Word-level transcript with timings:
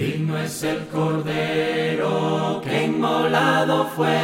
Digno 0.00 0.38
es 0.38 0.62
el 0.62 0.86
Cordero 0.86 2.62
que 2.64 2.84
inmolado 2.84 3.84
fue 3.94 4.18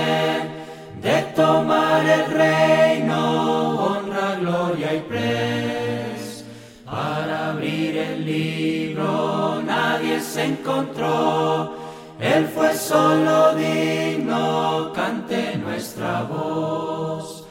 de 1.02 1.20
tomar 1.34 2.02
el 2.02 2.30
reino, 2.30 3.84
honra, 3.84 4.36
gloria 4.40 4.94
y 4.94 5.00
pres. 5.00 6.46
Para 6.86 7.50
abrir 7.50 7.94
el 7.94 8.24
libro 8.24 9.60
nadie 9.66 10.18
se 10.22 10.44
encontró, 10.44 11.74
Él 12.20 12.46
fue 12.54 12.74
solo 12.74 13.54
digno, 13.54 14.94
cante 14.94 15.58
nuestra 15.58 16.22
voz. 16.22 17.44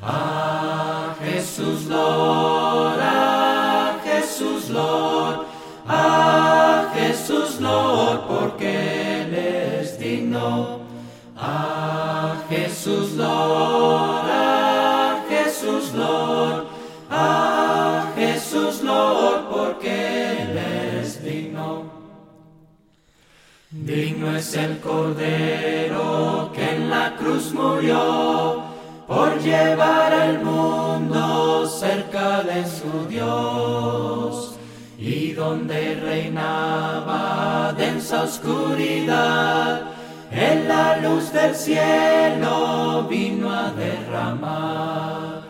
A 0.00 1.16
Jesús 1.20 1.86
Lord, 1.86 3.00
a 3.00 3.96
Jesús 4.04 4.70
Lord, 4.70 5.21
Lord, 13.22 14.28
a 14.30 15.24
Jesús 15.28 15.94
Lord, 15.94 16.66
a 17.10 18.12
Jesús 18.16 18.82
Lord, 18.82 19.48
porque 19.50 19.92
Él 20.42 20.58
es 20.98 21.22
digno. 21.22 21.84
Digno 23.70 24.36
es 24.36 24.54
el 24.54 24.80
Cordero 24.80 26.50
que 26.54 26.64
en 26.76 26.90
la 26.90 27.16
cruz 27.16 27.52
murió 27.52 28.64
por 29.06 29.40
llevar 29.40 30.12
al 30.12 30.42
mundo 30.42 31.66
cerca 31.66 32.42
de 32.42 32.64
su 32.66 33.06
Dios 33.08 34.56
y 34.98 35.32
donde 35.32 35.94
reinaba 35.94 37.74
densa 37.76 38.22
oscuridad, 38.22 39.91
la 40.72 40.96
luz 41.04 41.32
del 41.32 41.54
cielo 41.54 43.06
vino 43.08 43.46
a 43.50 43.70
derramar. 43.84 45.42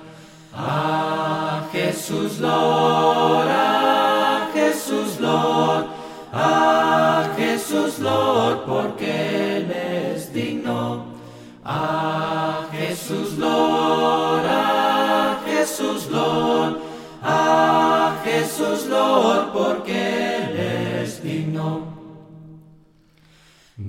A 0.55 1.69
Jesús 1.73 2.39
Lord, 2.41 3.49
a 3.49 4.51
Jesús 4.55 5.21
Lord, 5.21 5.87
a 6.33 7.31
Jesús 7.37 7.99
Lord, 7.99 8.59
porque 8.67 9.11
Él 9.57 9.71
es 9.71 10.33
digno. 10.33 11.07
A 11.65 12.67
Jesús 12.73 13.39
Lord, 13.39 14.47
a 14.47 15.41
Jesús 15.47 16.01
Lord, 16.11 16.75
a 17.23 18.17
Jesús 18.25 18.87
Lord, 18.87 19.53
porque 19.53 19.99
Él 20.37 20.53
es 21.03 21.23
digno. 21.23 22.02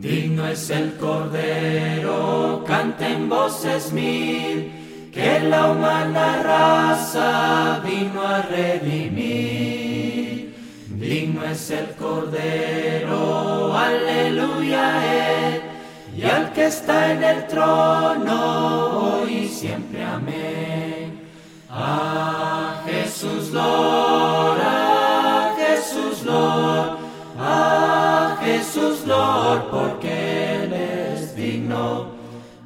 Digno 0.01 0.47
es 0.47 0.69
el 0.69 0.95
Cordero, 0.97 2.63
canten 2.65 3.29
voces 3.29 3.91
mil, 3.91 5.09
que 5.13 5.39
la 5.39 5.71
humana 5.71 6.41
raza 6.43 7.79
vino 7.85 8.21
a 8.21 8.41
redimir. 8.41 9.83
Digno 10.89 11.45
es 11.45 11.69
el 11.69 11.89
Cordero, 11.95 13.77
aleluya 13.77 15.53
Él, 15.53 15.61
y 16.17 16.23
al 16.23 16.51
que 16.53 16.65
está 16.67 17.11
en 17.11 17.23
el 17.23 17.47
trono, 17.47 19.21
hoy 19.21 19.33
y 19.33 19.47
siempre 19.47 20.03
amén. 20.03 21.21
A 21.69 22.81
Jesús 22.85 23.51
Lord, 23.51 24.61
a 24.61 25.55
Jesús 25.57 26.23
Lord, 26.23 26.97
a 27.39 28.37
Jesús 28.43 28.92
Lord, 29.05 29.69
porque 29.69 30.63
Él 30.63 30.73
es 30.73 31.35
digno. 31.35 32.07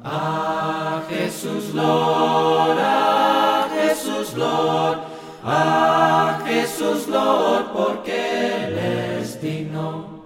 A 0.04 1.02
Jesús, 1.08 1.74
Lord, 1.74 2.78
a 2.78 3.68
Jesús, 3.74 4.34
Lord, 4.34 4.98
a 5.44 6.40
Jesús, 6.46 7.08
Lord, 7.08 7.72
porque 7.72 8.64
Él 8.64 8.78
es 8.78 9.40
digno. 9.40 10.18